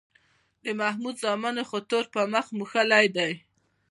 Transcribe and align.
د 0.63 0.65
محمود 0.79 1.15
زامنو 1.23 1.63
خو 1.69 1.77
تور 1.89 2.05
په 2.13 2.21
مخ 2.33 2.45
موښلی 2.57 3.05
دی 3.17 3.33